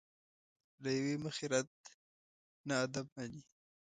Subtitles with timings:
[0.83, 1.69] له یوې مخې رد
[2.67, 3.41] نه ادب مني.